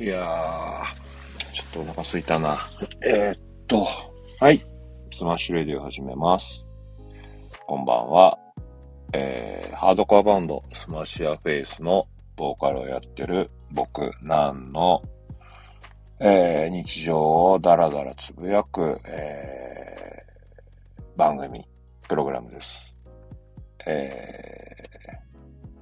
[0.00, 2.58] いやー、ちょっとお腹すいたな。
[3.06, 3.86] えー、っと、
[4.40, 4.58] はい。
[5.14, 6.64] スマッシュレディオを始めます。
[7.66, 8.38] こんばんは。
[9.12, 15.02] えー、ハードコアバンド、 SMASH YOUR FACE のボーカルをやってる僕、なんの、
[16.18, 17.20] えー、日常
[17.52, 21.62] をダラダラつぶやく、えー、番組、
[22.08, 22.96] プログラムです。
[23.86, 24.74] え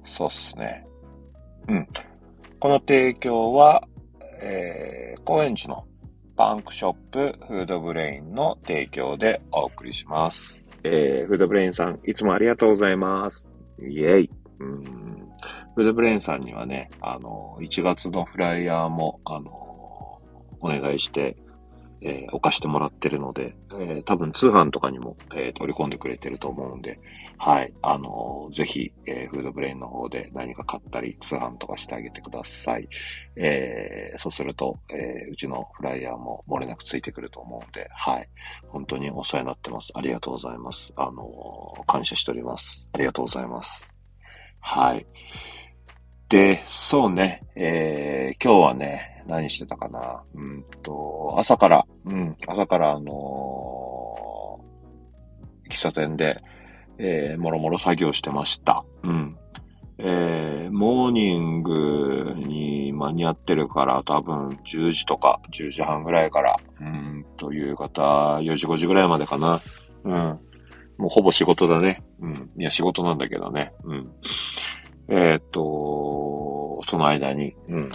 [0.03, 0.85] ー、そうっすね。
[1.69, 1.87] うん。
[2.59, 3.81] この提供は、
[4.41, 5.85] えー、高円寺の
[6.35, 10.63] パンクショップ FUUDOBRAINの提供でお送りします。
[10.83, 13.51] えー、 FUUDOBRAINさん、いつもありがとうございます。
[13.79, 14.29] イェイ。
[14.59, 14.83] うん。
[15.75, 19.51] FUUDOBRAINさんにはね、あの、1月のフライヤーも、あの、
[20.61, 21.35] お願いして、
[22.01, 26.99] えー、置かしてもらってるので、えー、多分通販とかにも、えー、取り込んでくれてると思うんで、
[27.37, 27.73] はい。
[27.81, 32.87] あのーぜひ、えーフードブレインの方で何か買ったり、通販とかしてあげてください。
[33.37, 38.29] えーそうすると、えーうちのフライヤーも漏れなくついてくると思うんで、はい。
[38.67, 39.91] 本当にお世話になってます。
[39.95, 40.91] ありがとうございます。
[40.97, 42.89] あのー感謝しております。
[42.93, 43.93] ありがとうございます。
[44.59, 45.05] はい。
[46.29, 50.23] で、そうね、えー今日はね、何してたかな？
[50.35, 56.41] うんと、朝から、うん、朝からあのー喫茶店で、
[56.99, 58.85] えーもろもろ作業してました。
[59.03, 59.37] うん。
[59.97, 68.01] えーモーニングに間に合ってるから多分10時とか10時半ぐらいから、うん、という方、
[68.37, 69.61] 4時5時ぐらいまでかな。
[70.03, 70.39] うん。
[70.99, 72.03] もうほぼ仕事だね。
[72.21, 72.51] うん。
[72.59, 73.73] いや、仕事なんだけどね。
[73.83, 74.11] うん。
[75.11, 75.61] えーっと、
[76.89, 77.91] その間に、うん。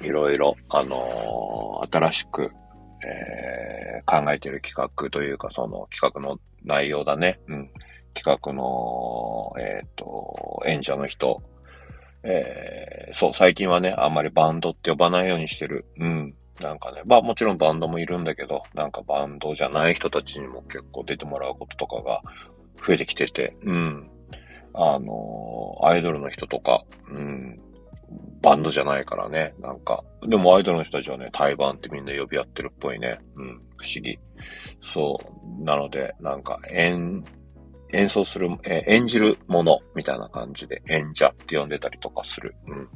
[0.00, 2.52] いろいろ、あのー新しく、
[3.04, 7.38] えー考えてる企画というか、その企画の内容だね。
[7.48, 7.70] うん。
[8.14, 11.42] 企画の、えっ、と、演者の人。
[12.24, 15.84] えーそう、最近はね、あんまりバンドって呼ばないようにしてる。
[15.98, 16.34] うん。
[16.60, 22.22] なんかね、まあもちろんバンドもいるんだけど、なんかバンドじゃない人たちにも結構出てもらうこととかが
[22.86, 24.10] 増えてきてて、うん。
[24.74, 27.61] あのーアイドルの人とか、うん。
[28.42, 30.02] バンドじゃないからね、なんか。
[30.26, 33.18] でもアイドルの人たちはね、対バンってみんな呼び合ってるっぽいね。
[33.36, 33.60] うん。
[33.76, 34.18] 不思議。
[34.82, 35.18] そ
[35.60, 35.64] う。
[35.64, 37.24] なので、なんか、演、
[37.92, 42.54] 演奏する、え演じるものみたいな感じで演者って呼んでたりとかする。
[42.66, 42.88] うん。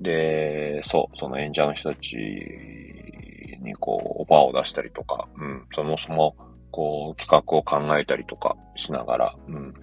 [0.00, 5.66] で、そう、その演者の人たちにこう、オファーを出したりとか、うん。
[5.74, 6.34] そもそも、
[6.70, 9.74] こう、企画を考えたりとかしながら、うん。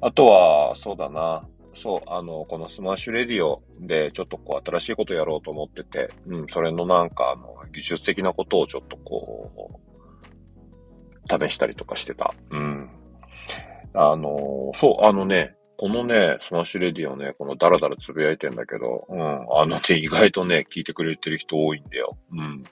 [0.00, 1.46] あとは、そうだな。
[1.74, 12.34] そう、あの、このスマッシュレディオでちょっとこう新しいことやろうと思ってて、うん、それのなんかあの、技術的なことをちょっとこう、試したりとかしてた。
[12.50, 12.90] うん。
[13.94, 22.18] あの、そう、あのね、このね、スマッシュレディオね、このダラダラつぶやいてんだけど、うん、あのね、意外とね、聞いてくれてる人多いんだよ。
[22.32, 22.64] うん。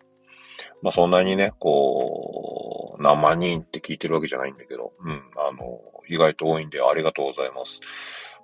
[0.82, 7.80] まあ、そんなにね、こう、何万人って聞いてるわけじゃないんだけど、うん、あの、意外と多いんで、ありがとうございます。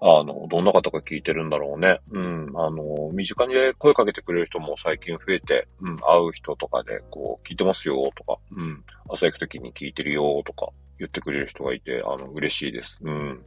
[0.07, 1.99] あの、どんな方が聞いてるんだろうね。
[2.11, 2.53] うん。
[2.55, 12.99] あの、身近に声かけてくれる人も最近増えて、うん、会う人とかで、こう、聞いてますよ、とか、うん、朝行くときに聞いてるよ、とか、言ってくれる人がいて、あの、嬉しいです。
[13.03, 13.43] うん。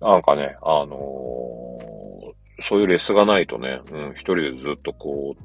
[0.00, 2.02] なんかね、あのー
[2.62, 5.42] そういうレスがないとね、うん、一人でずっとこう、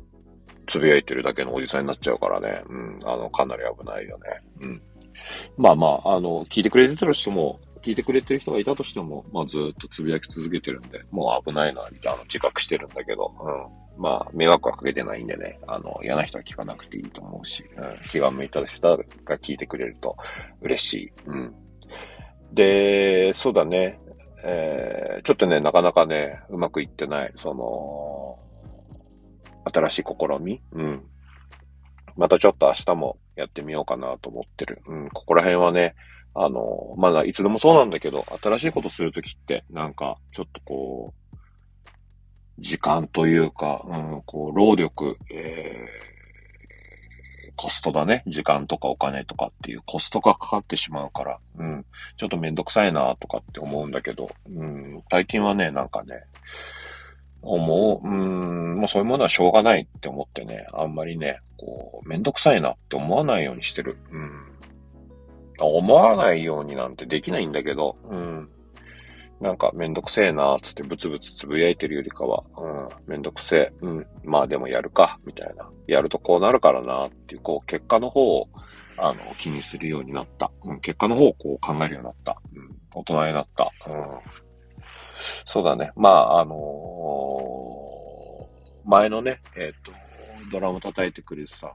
[0.67, 4.23] つぶやいてるだけのおじさんになっちゃうからね、うん、あの、かなり危ないよね。
[4.61, 4.81] うん。
[5.57, 14.01] まあまあ、あの、聞いてくれてる人も、聞いてくれてる人がいたとしても、まあずっとつぶやき続けてるんで、もう危ないな、みたいな自覚してるんだけど、うん。
[14.01, 18.95] まあ、迷惑はかけてないんでね、あの、嫌な人は聞かなくていいと思うし、うん、気が向いた人
[19.25, 20.15] が聞いてくれると
[20.61, 21.11] 嬉しい。
[21.25, 21.55] うん。
[22.53, 23.99] で、そうだね、
[24.43, 28.37] えー、ちょっとね、なかなかね、うまくいってない、その、
[29.73, 30.61] 新しい試み？
[30.73, 31.03] うん。
[32.17, 34.81] またちょっと明日もやってみようかなと思ってる。
[34.87, 35.95] うん、ここら辺はね、
[36.33, 41.17] あの、まだいつでもそうなんだけど、新しいことするときって、なんか、ちょっとこう、
[42.59, 48.23] 時間というか、うん、こう、労力、えー、コストだね。
[48.27, 51.85] 時間とかお金とかっていうコストがかかってしまうから、うん、
[52.17, 56.23] ちょっとめんどくさいなとかって思うんだけど、うん、最近はね、なんかね、
[57.41, 63.97] 思う、うん、もうそういうものはしょうがないって思ってね、あんまりね、こう、めんどくさいなって思わないようにしてる。
[64.11, 64.47] うん。
[65.59, 68.49] 思わないようになんてできないんだけど、うん。
[69.41, 75.69] なんかめんどくせえなーつってブツブツつぶやいてるよりかは、うん、めんどくせえ、うん、まあでもやるか、みたいな。
[75.87, 78.49] やるとこうなるからなっていう、こう、結果の方を、
[78.97, 80.51] あの、気にするようになった。
[80.63, 82.41] うん、結果の方をこう考えるようになった。
[82.55, 83.71] うん、大人になった。
[83.87, 84.05] うん。
[85.45, 85.91] そうだね。
[85.95, 87.26] まあ、あのー
[88.87, 89.91] 前のね、えっ、と、
[90.51, 91.73] ドラム叩いてくれてた、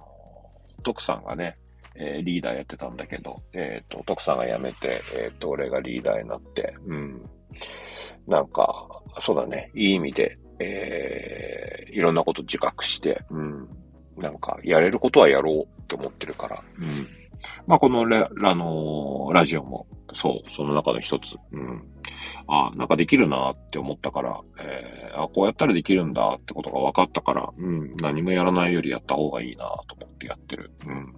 [0.82, 1.56] 徳さんがね、
[1.94, 7.22] えー、リーダーやってたんだけど、えっ、と、徳さんが辞めて、えっ、と、俺がリーダーになって、うん。
[8.26, 8.88] なんか、
[9.20, 13.68] そうだね、いい意味で、えー、いろんなこと自覚して、うん。
[14.16, 17.06] なんか、やれることはやろうって思ってるから、うん。
[17.66, 21.82] まあ、このラ、あのー、ラジオも、そう、その中の一つ、うん。
[22.46, 30.70] あ、なんかできるなって思ったから、えー、あ、こうやったらできるんだってことが分かったから、うん、何もやらないよりやった方がいいなと思ってやってる。
[30.86, 31.14] うん。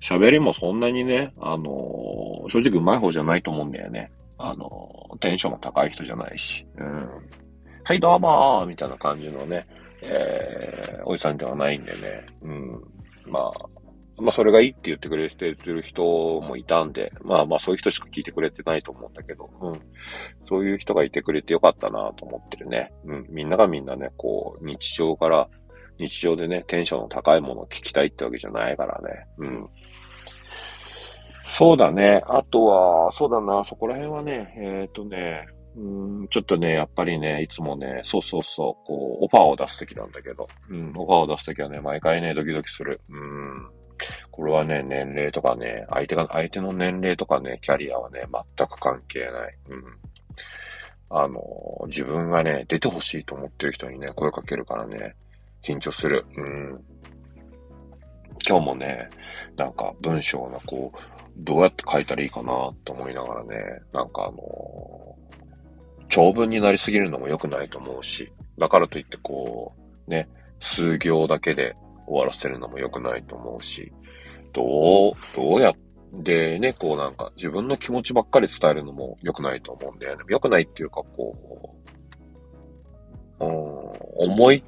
[0.00, 4.10] 喋りもそんなにね、あのー、正直上手い方じゃないと思うんだよね。
[4.38, 6.66] あのー、テンションが高い人じゃないし。
[6.76, 7.08] うん。
[7.84, 9.66] はい、どうもーみたいな感じのね、
[10.02, 12.26] えー、おじさんではないんでね。
[12.42, 12.82] うん。
[13.26, 13.75] まあ、
[14.18, 19.74] まあ、それがいいって言ってくれてる人もいたんで、まあまあ、そういう人しか聞いてくれてないと思うんだけど、うん。
[20.48, 22.92] そういう人がいてくれてよかったなと思ってるね。
[23.04, 23.26] うん。
[23.28, 25.48] みんながみんなね、こう、日常から
[25.98, 29.26] 日常でね、テンションの高いものを聞きたいってわけじゃないからね。
[29.38, 29.68] うん。
[31.58, 32.22] そうだね。
[32.26, 35.46] あとは、そうだな、そこら辺はね、えっ、ー、とね、
[35.76, 43.00] うん、ちょっとね、やっぱりね、いつもね、そうそうそう、こう、オファーを出すときなんだけど、うん、オファーを出すときはね、毎回ね、ドキドキする。
[43.08, 43.70] うん。
[44.30, 48.24] これはね、年齢とかね、相手が、相手の年齢とかね、キャリアはね、
[48.56, 49.56] 全く関係ない。
[49.68, 49.84] うん。
[51.08, 51.40] あの、
[51.86, 55.14] 自分がね、出てほしいと思ってる人にね、声かけるからね、
[55.62, 56.24] 緊張する。
[56.36, 56.84] うん。
[58.48, 59.08] 今日もね、
[59.56, 60.98] なんか文章がこう、
[61.38, 63.56] どうやって書いたらいいかなと思いながらね、
[63.92, 69.74] なんかあのー、長文になりすぎるのも良くないと思うし、だからといってこ
[70.06, 70.28] う、ね、
[70.60, 73.92] 数行だけで終わらせるのも良くないと思うし、
[74.52, 75.74] どう、どうやっ
[76.22, 80.24] てね、こうなんか自分の気持ちばっかり伝えるのも良くないと思うんだよね。
[80.28, 81.74] 良くないっていうかこ
[83.40, 84.62] う、うん、重いっ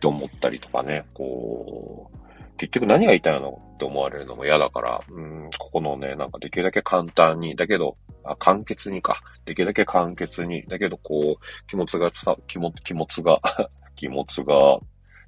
[0.00, 9.20] て思ったりとかね、こう、結局何が言いたいのって思われるのも嫌だから、うん、ここのね、なんかできるだけ簡単に、だけど、あ簡潔にか。
[9.44, 13.40] できるだけ簡潔に、だけどこう、気持ちが伝、気持、気持ちが
[13.96, 14.78] 気持ちが、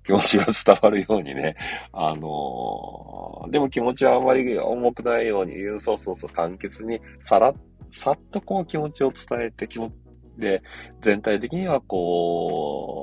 [0.05, 1.56] 気持ちが伝わるようにね、
[1.93, 7.55] あのー、でも気持ちはあんまり重くないように、そうそうそう、簡潔に、さら、
[7.89, 9.95] さっとこう気持ちを伝えて、気持ち、
[10.39, 10.62] で、
[11.01, 12.99] 全体的にはこ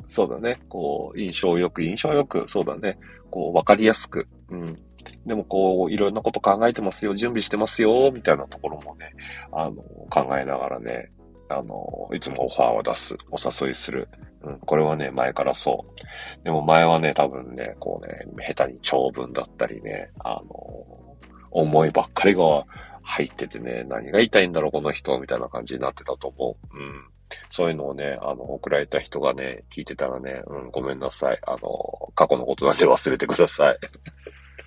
[0.00, 0.58] う、そうだね。
[0.68, 2.98] こう、印象よく、印象よく、そうだね。
[3.30, 4.26] こう、わかりやすく。
[4.50, 4.78] うん。
[5.26, 9.12] でもこう、いろんなこと考えてますよ、準備してますよ、みたいなところもね、
[9.52, 11.10] あの、考えながらね、
[11.52, 14.08] あの、いつもオファーを出す、お誘いする。
[14.42, 16.44] うん、これはね、前からそう。
[16.44, 21.16] でも前はね、多分ね、こうね、下手に長文だったりね、あの、
[21.50, 22.64] 思いばっかりが
[23.02, 26.76] 入っててね、何が言いたいんだろう、この人、みたいな感じになってたと思う。
[26.76, 27.06] うん。
[27.50, 31.38] そういうのをね、あの、送られた人がね、聞いてたらね、うん、ごめんなさい。
[31.46, 33.78] あの、過去のことなんで忘れてください。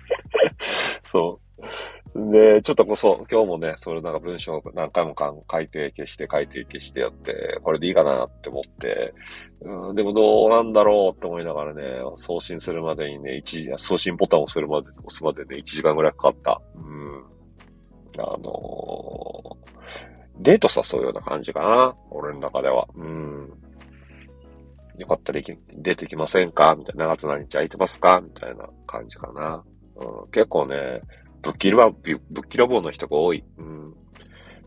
[1.02, 1.64] そう。
[2.32, 5.14] で、ちょっとこそ、今日もね、それなんか文章何回も
[5.50, 9.12] 書いて消して書いて消してやって、これでいいかなって思って、
[9.60, 11.82] うん、でもどうなんだろうって思いながらね、
[12.14, 16.60] 送信するまでにね、一時、送信ボタンを押するまで、押すまでね、1時間ぐらいかかった。
[16.74, 17.24] うん。
[18.18, 19.66] あのー
[20.38, 21.96] デート誘うような感じかな。
[22.10, 22.86] 俺の中では。
[22.94, 23.50] うん。
[24.98, 26.74] よかったらデート行きませんか？
[26.76, 27.06] みたいな。
[27.06, 28.20] 長津何日空いてますか？
[28.22, 29.64] みたいな感じかな。
[29.96, 31.00] うん、結構ね、
[31.46, 33.44] ぶっきら、ぶっきらぼうの人が多い。
[33.56, 33.94] うん。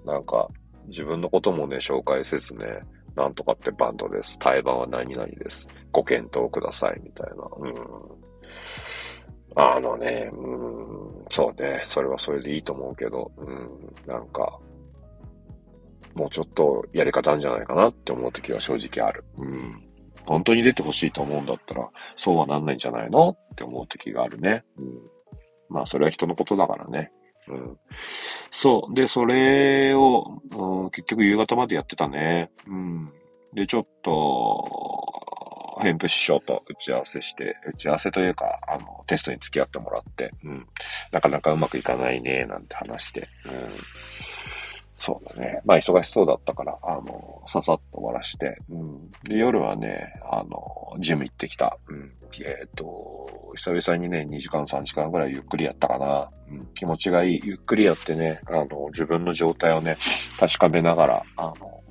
[0.06, 0.48] なんか、
[0.88, 2.66] 自分のこともね、紹介せずね、
[3.16, 4.40] なんとかってバンドです。
[4.40, 5.68] 対バンは何々です。
[5.92, 7.02] ご検討ください。
[7.04, 7.44] みたいな。
[7.58, 7.76] うん。
[9.56, 14.58] あのね、うん、そうね、それはそれでいいと思うけど、うん、なんか、
[16.14, 19.26] もうちょっとやり方あるんじゃないかなって思う時は正直ある。
[19.38, 19.84] うん。
[20.26, 24.64] 本当に出てほしいと思うんだったら、そうはなんないんじゃないのって思う時があるね。
[24.78, 25.19] うん。
[25.70, 27.12] まあ、それは人のことだからね。
[27.48, 27.78] うん。
[28.52, 28.94] そう。
[28.94, 32.52] で、それを、うん、結局夕方までやってたね。
[32.68, 33.12] うん。
[33.54, 40.68] で、ちょっと、ヘンプ師匠と打ち合わせして、打ち合わせというか、あの、テストに付き合ってもらって、うん。
[41.12, 43.54] なかなかうまくいかないね、なんて話して、うん。
[45.00, 45.62] そうだね。
[45.66, 49.12] まあ、忙しそうだったから、あの、ささっと終わらして、うん。
[49.24, 51.78] で、夜はね、あの、ジム行ってきた。
[51.88, 52.12] うん。
[52.42, 56.30] えっ、ー、と、久々にね、2時間3時間ぐらいゆっくりやったかな。
[56.52, 56.68] うん。
[56.74, 57.42] 気持ちがいい。
[57.44, 59.98] ゆっくりやってね、あの、自分の状態をね、
[60.38, 61.82] 確かめながら、あの、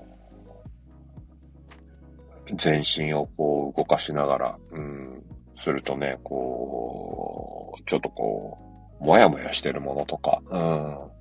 [2.57, 5.23] 全身をこう動かしながら、うん。
[5.63, 8.59] するとね、こう、ちょっとこ
[9.01, 11.18] う、もやもやしてるものとか、うん。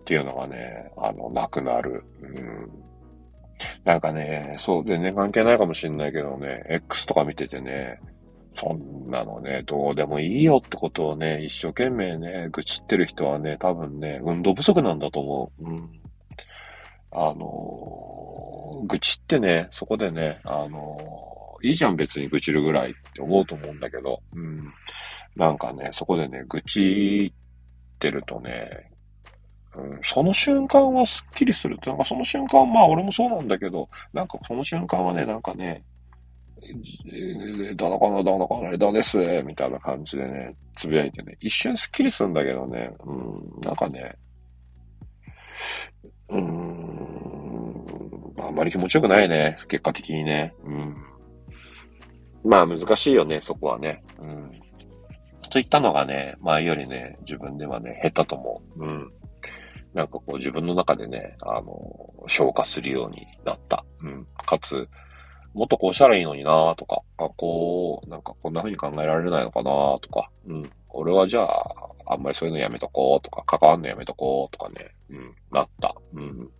[0.00, 2.04] っていうのがね、あの、なくなる。
[2.22, 2.70] うん。
[3.84, 8.00] なんかね、そう、全然関係ないかもしんないけどね、X とか見ててね、
[8.56, 15.70] そんなのね、どうでもいいよってことをね、一生懸命ね、愚痴ってる人はね、多分ね、運動不足なんだと思う。
[15.70, 15.90] うん。
[17.14, 20.98] あの愚痴ってね、そこでね、あの
[21.62, 24.72] いいじゃん別に愚痴るぐらいって思うと思うんだけど、うん。
[25.36, 28.91] なんかね、そこでね、愚痴ってるとね、
[29.74, 31.78] うん、その瞬間はスッキリする。
[31.86, 35.82] なんかその瞬間、まあ俺もそうなんだけど、なんかその瞬間はね、なんかね、
[37.76, 44.14] だのかな、だのかな、枝です、みたいな感じでね、つぶやいてね、一瞬スッキリするんだけどね、うん、なんかね、
[46.28, 47.84] うーん、
[48.38, 50.96] あんまり気持ちよくないね、結果的にね、うん。
[52.44, 54.50] まあ難しいよね、そこはね、うん。
[55.50, 58.84] といったのがね、前よりね、自分ではね、下手と思う。
[58.84, 59.12] うん。
[59.94, 61.66] なんかこう自分の中でね、あの、
[62.26, 63.84] 消化するようになった。
[64.00, 64.26] うん。
[64.46, 64.88] かつ、
[65.54, 69.70] もっとこうしたらいいのになとか、あこう、なんかこんな風に考えられないのかな
[70.00, 70.70] とか、うん。
[70.88, 71.74] 俺はじゃあ、
[72.06, 75.94] あんまりそういうのやめとこうとか、関わんのやめとこうとかね、うん、なった。
[76.14, 76.50] うん。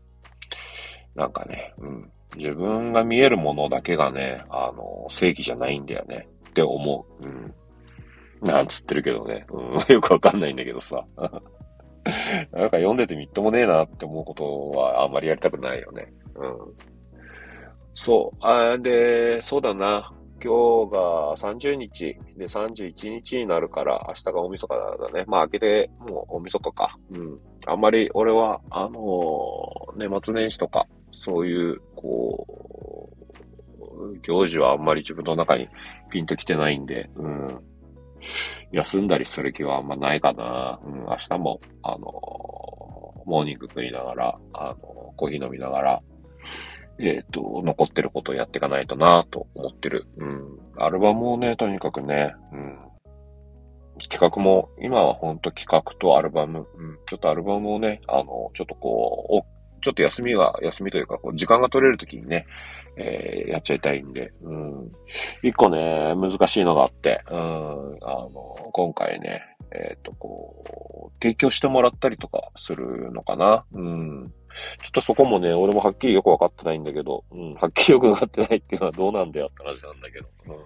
[1.15, 2.11] なんかね、うん。
[2.37, 7.25] 自分が見えるものだけがね、あの、正義じゃないんだよねって思う。
[7.25, 7.55] うん。
[8.43, 9.47] なんつってるけどね。
[9.51, 9.79] うん。
[9.93, 11.05] よくわかんないんだけどさ。
[12.52, 16.12] なんか読んでてみっともねえなって思うことはあんまりやりたくないよね。
[16.35, 16.56] うん。
[17.94, 18.37] そう。
[18.40, 20.12] あで、そうだな。
[20.42, 25.25] 今日が30日で31日になるから、明日が大晦日だね。
[25.28, 26.99] まあ、明けてもう大晦日か。
[27.14, 27.38] うん。
[27.66, 35.68] あんまり俺は、あのー、年末年始とか、そういう、こう、行事はあんまり自分の中に
[36.11, 37.72] ピンと来てないんで、うん。
[38.73, 40.81] 休んだりする気はあんまないかな。
[40.85, 42.02] うん、明日も、あのー、
[43.26, 44.76] モーニング食いながら、あのー、
[45.17, 46.02] コーヒー飲みながら、
[46.99, 50.07] えっ、ー、と、残ってることをやっていかないとなと思ってる。
[50.19, 50.59] うん。
[50.76, 52.79] アルバムをね、とにかくね、うん。
[53.99, 56.99] 企画も、今はほんと企画とアルバム、うん。
[57.07, 59.51] ちょっとアルバムをね、あの、ちょっとこう、
[59.83, 62.47] ちょっと休みが、休みというか、こう時間が取れるときにね、
[62.97, 64.93] えー、やっちゃいたいんで、うん。
[65.43, 73.65] 一個ね、難しいのがあって、うん、あの、今回ね、えっ、ー、と、こう、提供してもらったりとかするのかな。
[73.73, 74.33] うん。
[74.82, 80.56] ちょっとそこもね、俺もはっきりよくわかってないんだけど、うん、はっきりよくわかってないっていうのはどうなんだよって話なんだけど、うん。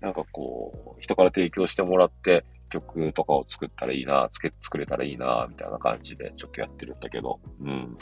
[0.00, 7.96] なんかこう、人から提供してもらって、曲とかを作ったらいいな、つけ、作れたらいいな、みたいな感じでちょっとやってるんだけど、うん。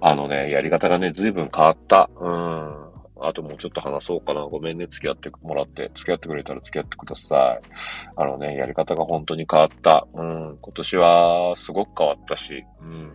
[0.00, 2.10] あのね、やり方がね、随分変わった。
[2.18, 2.90] うん。
[3.22, 4.40] あともうちょっと話そうかな。
[4.40, 5.90] ごめんね、付き合ってもらって。
[5.94, 7.68] 付き合ってくれたら付き合ってください。
[8.16, 10.06] あのね、やり方が本当に変わった。
[10.14, 10.58] うん。
[10.60, 13.12] 今年はすごく変わったし、うん。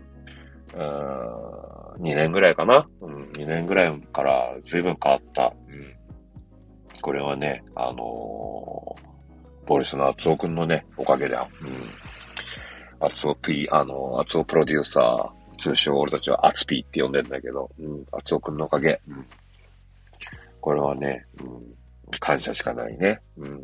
[0.76, 2.88] うん、2年ぐらいかな。
[3.02, 5.54] うん、2年ぐらいから随分変わった。
[5.68, 5.96] うん。
[7.02, 11.48] これはね、あのー、ボリスの厚尾くんのね、おかげだよ。
[11.62, 13.06] うん。
[13.06, 19.02] 厚尾 P、あのー、厚尾プロデューサー、通称俺たちは厚 P って呼んでんだけど、うん、厚尾くんのおかげ。
[19.08, 19.26] うん。
[20.60, 21.76] これはね、うん、
[22.20, 23.22] 感謝しかないね。
[23.38, 23.62] うん。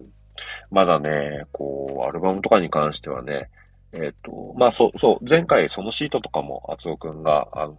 [0.69, 3.49] まだね、こう、アルバムとかに関してはね、
[3.93, 7.77] えっ、と、まあ、そう、そう、前回そのシートとかも厚尾くんが、あの、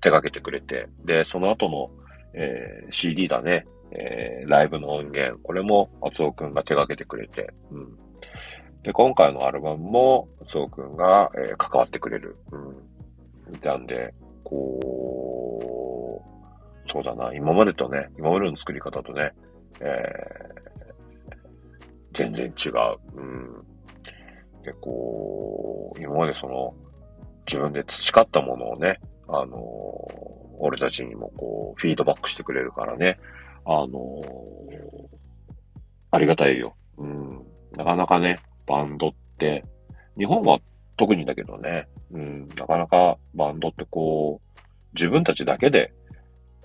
[0.00, 1.90] 手掛けてくれて、で、その後の、
[2.34, 7.98] えー、CD だね、えー、ライブの音源、これも厚尾くんが手掛けてくれて、うん。
[8.82, 12.36] で、今回のアルバムも厚尾くんが、えー、関わってくれる。
[12.52, 13.60] うん。
[13.62, 14.14] なんで、
[14.44, 19.32] こう、そうだな、今までとね、今までの作り方とね、
[19.80, 22.74] えー、全然違う。
[23.14, 23.47] うん。
[24.62, 26.74] で、こう、今までその、
[27.46, 29.58] 自分で培ったものをね、あの
[30.58, 33.18] 俺たちにもこう、フィードバックしてくれるからね、
[33.64, 34.22] あの
[36.10, 36.74] ありがたいよ。
[36.96, 37.42] うん。
[37.72, 39.64] なかなかね、バンドって、
[40.16, 40.58] 日本は
[40.96, 44.60] 特にだけどね、うん、なかなかバンドってこう、
[44.94, 45.92] 自分たちだけで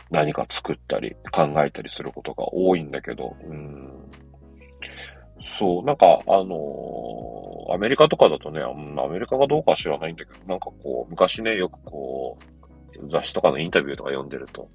[0.10, 4.12] 何か作ったり考えたりすることが多いんだけど、うん、
[5.60, 6.50] そう、なんか、あのー、
[7.72, 8.74] アメリカとかだとね、ア
[9.08, 14.70] メリカがどうかは知らないんだけど、なんかこう、昔ね、よくこう、雑誌とかのインタビューとか読んでると、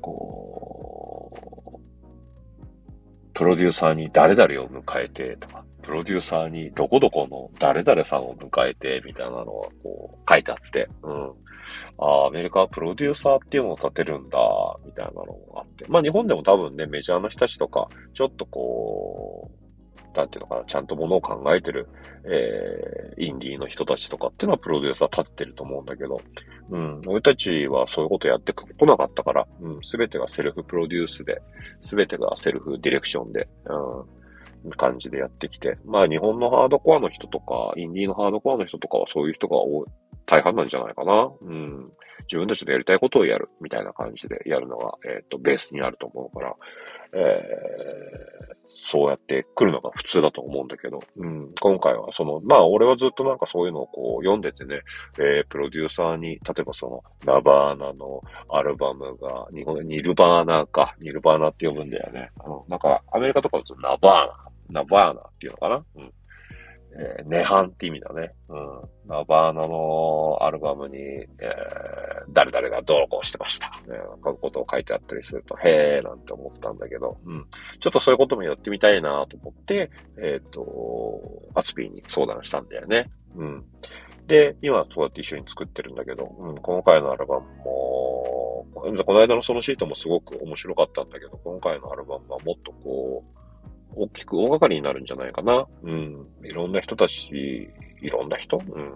[0.00, 1.44] こう、
[3.32, 9.44] プロデューサーに誰々を迎えてとか、プロデューサーにどこどこの誰々さんを迎えてみたいなのが
[9.82, 11.32] こう書いてあって、うん。
[11.98, 14.38] ああ、アメリカはプロデューサーっていうのを立てるんだ、
[14.84, 15.84] みたいなのがあって。
[15.88, 19.63] まあ日本でも多分ね、メジャーな人たちとか、ちょっとこう、
[20.14, 21.88] なんていうのかな、ちゃんとものを考えてる、
[22.24, 26.20] えー、インディーの人たちとかっていうのはプロデューサー立ってると思うんだけど、
[26.70, 31.42] うん、俺たちはそういうことやってこなかったから、うん、すべてがセルフプロデュースで、
[31.82, 33.48] すべてがセルフディレクションで、
[34.64, 39.86] うん、感じでやってきて、まあ日本のハードコアの人とか、インディーのハードコアの人とかはそういう人が多い、
[40.26, 41.30] 大半なんじゃないかな。
[41.40, 41.92] うん。
[42.26, 46.54] 自分たちでやりたいことをやる、みたいな感じでやるのが、えっ、ー、と、ベースにあると思うから、
[47.12, 54.80] えー、そうやって来るのが普通だと思うんだけど、うん、今回はその、まあ俺はずっとなんかそういうのをこう読んでてね、
[55.18, 62.30] えー、プロデューサーに、例えばその、ナバーナのアルバムが、日本でニルバーナか、ニルバーナって呼ぶんだよね。
[62.40, 66.12] あの、なんかアメリカとかだとナバーナ、ナバーナっていうのかなうん。
[66.96, 68.32] えー、ネハンって意味だね。
[68.48, 69.08] うん。
[69.08, 73.68] ナバーナのアルバムに、えー、誰々がどうこうしてました。
[73.88, 77.46] ね、こういうことを書いてあったりすると、へーなんて思ったんだけど、うん。
[77.80, 81.20] ちょっとそういうこともやってみたいなと思って、えっ、ー、と、
[81.54, 83.10] アツピーに相談したんだよね。
[83.36, 83.64] うん。
[84.26, 93.43] で、今そうやって一緒に作ってるんだけど、うん、今回のアルバムも、この間のそのシートもすごく面白かったんだけど、今回のアルバムはもっとこう、
[93.96, 95.66] 大きく大掛かりになるんじゃないかな。
[95.82, 96.26] うん。
[96.42, 97.70] いろんな人たち、
[98.02, 98.58] いろんな人？
[98.58, 98.92] うん。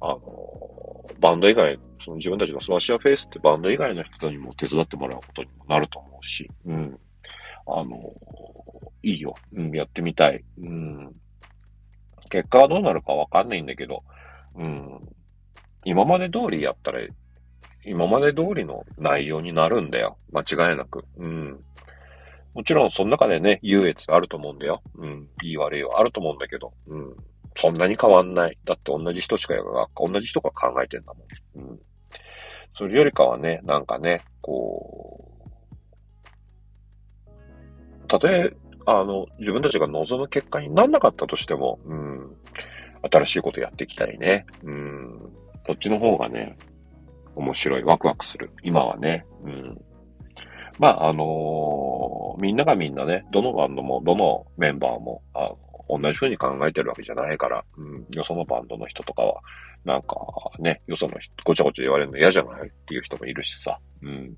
[0.00, 0.20] あの、
[1.20, 6.98] バンド以外、その自分たちの SMASH YOUR FACE ってバンド以外の人にも手伝ってもらうことにもなると思うし、うん。
[7.66, 8.12] あの、
[9.02, 9.34] いいよ。
[9.52, 10.44] うん、やってみたい。
[10.58, 11.12] うん。
[12.30, 14.02] 結果はどうなるかわかんないんだけど、
[14.54, 15.00] うん。
[15.84, 17.00] 今まで通りやったら、
[17.84, 20.18] 今まで通りの内容になるんだよ。
[20.32, 21.04] 間違いなく。
[21.16, 21.60] うん。
[22.56, 24.80] もちろん、その中でね、優越あると思うんだよ。
[24.94, 25.28] うん。
[25.42, 27.14] いい悪いはあると思うんだけど、うん。
[27.54, 28.56] そんなに変わんない。
[28.64, 31.68] だって同じ人しかやが、同じ人が考えてんだもん。
[31.68, 31.78] うん。
[32.74, 35.30] それよりかはね、なんかね、こ
[37.26, 38.50] う、たとえ、
[38.86, 42.36] あの、自分たちが望む結果になんなかったとしても、うん。
[43.12, 44.46] 新しいことやっていきたいね。
[44.62, 45.20] うん。
[45.66, 46.56] こっちの方がね、
[47.34, 48.50] 面白い、ワクワクする。
[48.62, 49.26] 今はね。
[49.44, 49.78] うん。
[50.78, 55.52] まあ、あのー、みんながみんなね、どのバンドも、どのメンバーも、あ
[55.88, 59.40] 同じ風に考えてるわけじゃないから、うん、よそのバンドの人とかは、
[59.84, 60.16] なんか
[60.58, 64.36] ね、よその人、ごちゃごちゃ言われるの嫌じゃないっていう人もいるしさ、うん。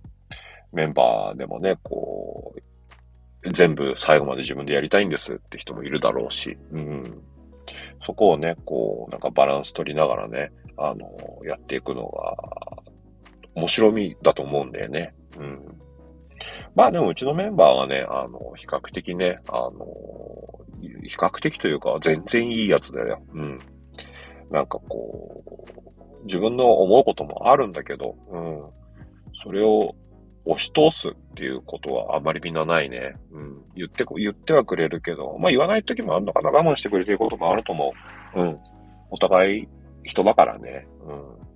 [0.72, 2.54] メンバーでもね、こ
[3.42, 7.22] う、全部最後まで自分でやりたいんですって人もいるだろうし、うん。
[8.04, 11.06] そこをね、こう、なんかバランス取りながらね、あの、
[11.44, 12.36] やっていくのが、
[13.54, 15.14] 面白みだと思うんだよね。
[15.38, 15.80] うん。
[16.74, 19.76] まあでもうちのメンバーはね、あの、比較的ね、あの、
[20.80, 23.20] 比較的というか全然いいやつだよ。
[23.32, 23.58] うん。
[24.50, 25.44] なんかこ
[26.22, 28.62] う、自分の思うこともあるんだけど、うん。
[29.42, 29.94] それを
[30.44, 33.14] 押し通すっていうことはあまりみんなないね。
[33.32, 33.62] うん。
[33.74, 36.50] 言って、言ってはくれるけど、まあ言わない時もあるのかな。
[36.50, 37.92] 我慢してくれてることもあると思
[38.34, 38.40] う。
[38.40, 38.58] うん。
[39.10, 39.68] お互い
[40.04, 40.86] 人だからね。
[41.06, 41.47] うん。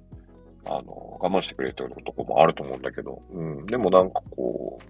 [0.64, 3.66] あの、我慢してくれてるとこもあると思うんだけど、うん。
[3.66, 4.84] でもなんかこう、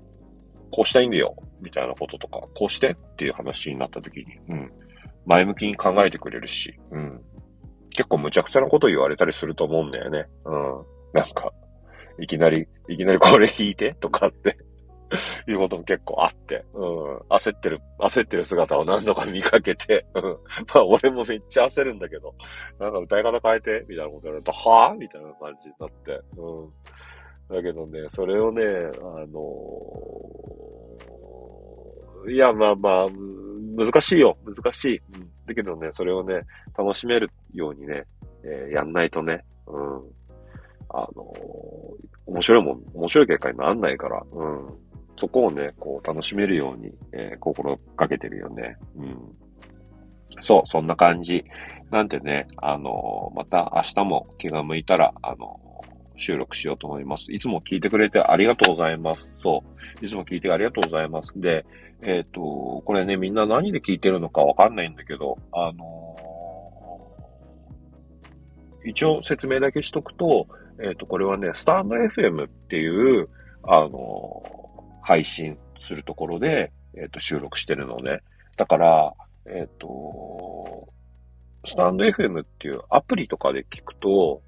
[0.71, 4.73] こうしたいんだよ、みたいなこととか、こうしてっていう話になった時に、うん。
[5.27, 7.21] 前向きに考えてくれるし、うん。
[7.91, 10.27] 結構無茶苦茶なこと言われたりすると思うんだよね。
[10.45, 10.85] うん。
[11.13, 11.53] なんか、
[12.19, 14.59] いきなり、いきなりこれ弾いてとかって
[15.49, 17.17] いうことも結構あって、うん。
[17.29, 20.23] 焦ってる、焦ってる姿を何度か見かけて、うん。
[20.23, 22.35] まあ俺もめっちゃ焦るんだけど、
[22.79, 24.95] なんか歌い方変えて、みたいなこと言われると、はぁ？
[24.97, 26.73] みたいな感じになって、うん。
[27.55, 28.63] だけどね、それをね、
[29.01, 33.07] あのー、いや、まあまあ、
[33.77, 34.37] 難しいよ。
[34.45, 35.03] 難しい。
[35.15, 35.31] うん。
[35.47, 36.43] だけどね、それをね、
[36.77, 38.05] 楽しめるようにね、
[38.45, 40.01] えー、やんないとね、うん。
[40.89, 44.69] あのー、面白いもん、面白い結果にならないから、うん。
[45.19, 48.77] そこをね、こう、楽しめるように、えー、心がけてるよね。
[48.97, 49.17] うん。
[50.43, 51.45] そう、そんな感じ。
[51.91, 57.33] なんでね、あのー、また明日も気が向いたら、あのー、収録しようと思います。
[57.33, 59.39] いつも聞いてくれてありがとうございます。
[59.41, 59.63] そ
[60.01, 60.05] う。
[60.05, 61.39] いつも聞いてありがとうございます。
[61.41, 61.67] で、
[62.05, 66.17] えっ、と、これね、みんな何で聞いてるのかわかんないんだけど、あの
[68.85, 70.49] 一応説明だけしとくと、
[70.83, 73.29] えっ、と、これはね、スタンド FM っていう、
[73.65, 74.43] あの
[75.03, 78.21] 配信するところで、えっ、と、収録してるのね。
[78.57, 79.13] だから、
[79.47, 80.89] えっ、と、
[81.65, 84.43] スタンド FM っていうアプリとかで聞くと、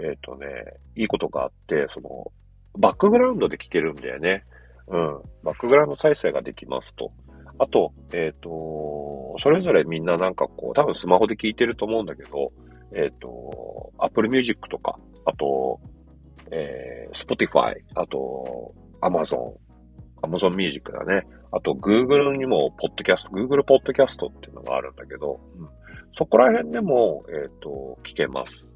[0.00, 0.46] えっ、とね、
[0.94, 2.32] いいことがあって、その、
[2.78, 4.44] バックグラウンドで聞けるんだよね。
[4.88, 5.22] うん。
[5.42, 7.10] バックグラウンド再生ができますと。
[7.58, 12.52] あと、えっ、と、それぞれみんななんかこう、多分スマホで聞いてると思うんだけど、
[12.94, 15.80] えっ、と、Apple Music とか、あと、
[16.50, 19.54] えー、Spotify、あと、Amazon、
[20.22, 21.26] Amazon Music だね。
[21.52, 25.68] あと、Google にも、ポッドキャスト、Google ポッドキャストっていうのがあるんだけど、うん、
[26.16, 28.68] そこら辺でも、えっ、ー、と、聞けます。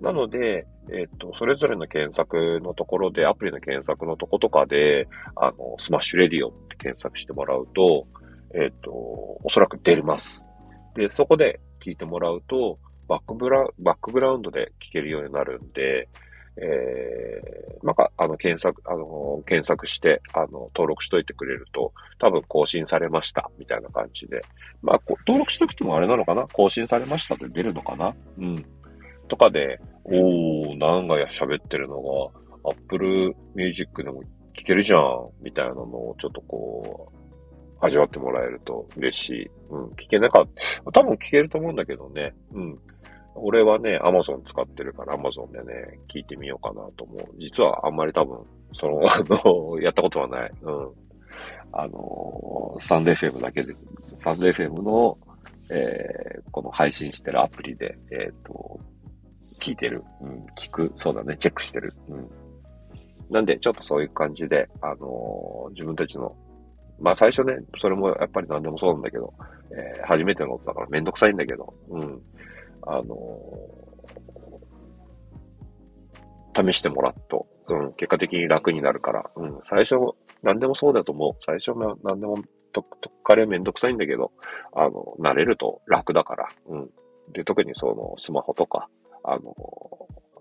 [0.00, 8.06] なので、えっ、ー、と、それぞれの検索のところで、アプリの検索のとことかで、あの、スマッシュレディオって検索してもらうと、
[8.54, 10.44] えっ、と、おそらく出ます。
[10.94, 12.78] で、そこで聞いてもらうと、
[13.08, 16.08] バックブラ、バックグラウンドで聞けるようになるんで、
[16.58, 24.42] えー、なんか、あの、検索、あの、検索して、あの、登録しといてくれると、多分更新されました、みたいな感じで。
[24.82, 26.46] まあ、登録しとくともあれなのかな？
[26.48, 28.14] 更新されましたって出るのかな？
[28.38, 28.64] うん。
[29.28, 34.22] とかで、おー、なんか喋ってるのが、Apple Music でも
[34.56, 37.16] 聞けるじゃん、みたいなのをちょっとこう、
[37.84, 39.50] 味わってもらえると嬉しい。
[39.68, 40.48] うん、聞けなかっ
[40.82, 40.92] た。
[40.92, 42.34] 多分聞けると思うんだけどね。
[42.52, 42.78] うん。
[43.36, 47.34] 俺はね、アマゾン使ってるからアマゾンでね、聞いてみようかなと思う。
[47.38, 48.38] 実はあんまり多分、
[48.74, 50.52] その、あの、 やったことはない。
[50.62, 50.92] うん。
[51.72, 53.74] あの、サンデーフェムだけで、
[54.16, 55.18] サンデーフェムの、
[55.70, 58.80] えー、この配信してるアプリで、えっ、ー、と、
[59.58, 60.02] 聞いてる。
[60.20, 60.92] うん、聞く。
[60.96, 61.92] そうだね、チェックしてる。
[62.08, 62.30] うん。
[63.30, 66.34] なんで、ちょっとそういう感じで、あの、自分たちの、
[66.98, 69.32] まあ最初ね、それもやっぱり何でもそうなんだけど、
[69.70, 72.22] えー、初めてのことだからめんどくさいんだけど、うん。
[72.86, 73.38] あの、
[76.54, 79.96] 試してもらうと、うん、結果的に楽になるから、うん、最初、
[80.42, 81.44] 何でもそうだと思う。
[81.44, 82.38] 最初は何でも
[82.72, 84.32] と、とっかれめんどくさいんだけど、
[84.74, 86.90] あの、慣れると楽だから、うん。
[87.32, 88.88] で、特にその、スマホとか、
[89.24, 89.54] あの、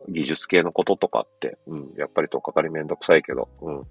[0.09, 3.83] 技術系のこととかって、うん、やっぱりとっかかりめんどくさいけど、うん。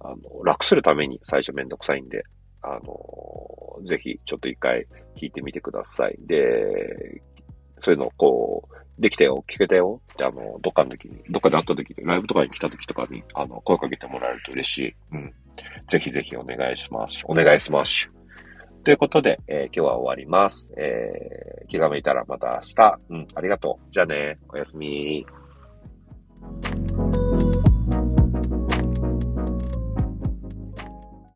[0.00, 2.24] あの、楽するために最初めんどくさいんで、
[2.62, 6.16] あの、ぜひちょっと一回聞いてみてください。
[6.20, 7.22] で、
[7.84, 14.94] そういうのをこう、できたよ、聞けたよって、あの、どっかの時に、どっかで会った時に、ライブとかに来た時とかに、あの、声かけてもらえると嬉しい。
[15.12, 15.34] うん。
[15.90, 17.22] ぜひぜひお願いします。
[17.24, 18.10] お願いします。
[18.84, 20.70] ということで、えー、今日は終わります。
[20.76, 22.98] えー、気が向いたらまた明日。
[23.10, 23.92] うん、ありがとう。
[23.92, 25.26] じゃあね、おやすみ。